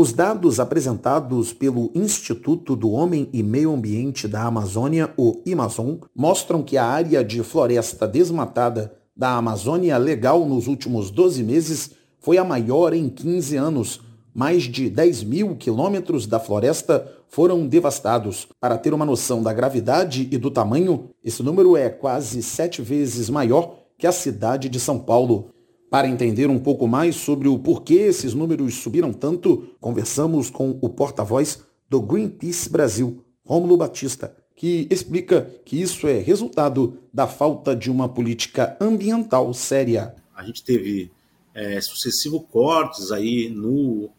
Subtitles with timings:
[0.00, 6.62] Os dados apresentados pelo Instituto do Homem e Meio Ambiente da Amazônia, o Amazon, mostram
[6.62, 11.90] que a área de floresta desmatada da Amazônia legal nos últimos 12 meses
[12.20, 14.00] foi a maior em 15 anos.
[14.32, 18.46] Mais de 10 mil quilômetros da floresta foram devastados.
[18.60, 23.28] Para ter uma noção da gravidade e do tamanho, esse número é quase sete vezes
[23.28, 25.50] maior que a cidade de São Paulo.
[25.90, 30.88] Para entender um pouco mais sobre o porquê esses números subiram tanto, conversamos com o
[30.90, 37.90] porta-voz do Greenpeace Brasil, Rômulo Batista, que explica que isso é resultado da falta de
[37.90, 40.14] uma política ambiental séria.
[40.36, 41.10] A gente teve
[41.54, 44.10] é, sucessivos cortes aí no,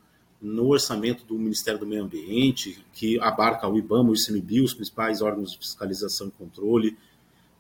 [0.42, 5.22] no orçamento do Ministério do Meio Ambiente, que abarca o IBAMA, o ICMBio, os principais
[5.22, 6.98] órgãos de fiscalização e controle,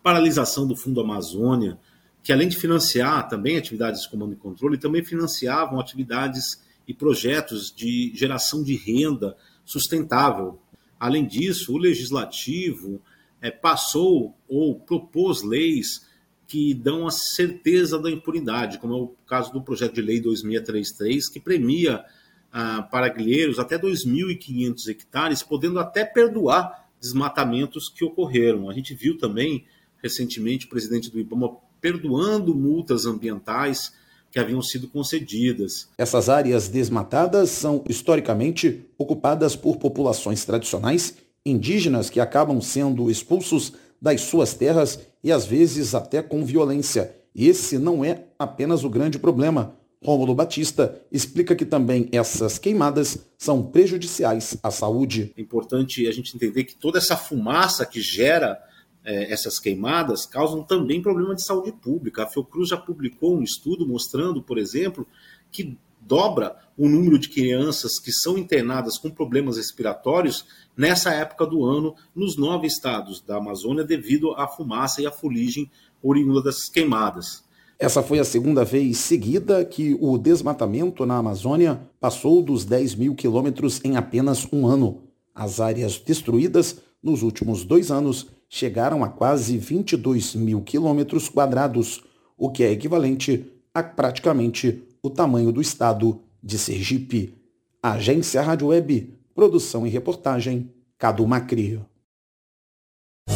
[0.02, 1.78] paralisação do Fundo Amazônia,
[2.24, 7.74] que além de financiar também atividades de comando e controle, também financiavam atividades e projetos
[7.74, 10.60] de geração de renda sustentável.
[11.00, 13.02] Além disso, o legislativo
[13.42, 16.08] é, passou ou propôs leis
[16.48, 21.30] que dão a certeza da impunidade, como é o caso do projeto de lei 2633,
[21.30, 22.04] que premia
[22.52, 28.68] ah, paraguilheiros até 2.500 hectares, podendo até perdoar desmatamentos que ocorreram.
[28.68, 29.66] A gente viu também
[30.02, 33.94] recentemente o presidente do IBAMA perdoando multas ambientais
[34.32, 35.88] que haviam sido concedidas.
[35.98, 44.22] Essas áreas desmatadas são historicamente ocupadas por populações tradicionais indígenas que acabam sendo expulsos das
[44.22, 47.16] suas terras e às vezes até com violência.
[47.34, 49.76] E esse não é apenas o grande problema.
[50.04, 55.34] Rômulo Batista explica que também essas queimadas são prejudiciais à saúde.
[55.38, 58.58] É importante a gente entender que toda essa fumaça que gera
[59.04, 62.24] é, essas queimadas causam também problema de saúde pública.
[62.24, 65.08] A Fiocruz já publicou um estudo mostrando, por exemplo,
[65.52, 71.66] que dobra o número de crianças que são internadas com problemas respiratórios nessa época do
[71.66, 75.70] ano nos nove estados da Amazônia devido à fumaça e à fuligem
[76.02, 77.44] oriunda dessas queimadas.
[77.78, 83.16] Essa foi a segunda vez seguida que o desmatamento na Amazônia passou dos 10 mil
[83.16, 85.04] quilômetros em apenas um ano.
[85.34, 92.02] As áreas destruídas nos últimos dois anos chegaram a quase 22 mil quilômetros quadrados,
[92.38, 97.36] o que é equivalente a praticamente o tamanho do estado de Sergipe.
[97.82, 101.80] Agência Rádio Web, produção e reportagem, Cadu Macri.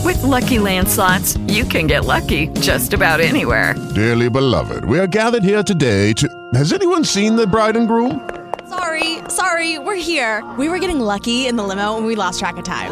[0.03, 3.75] With lucky landslots, you can get lucky just about anywhere.
[3.93, 6.27] Dearly beloved, we are gathered here today to.
[6.55, 8.19] Has anyone seen the bride and groom?
[8.67, 10.43] Sorry, sorry, we're here.
[10.57, 12.91] We were getting lucky in the limo and we lost track of time.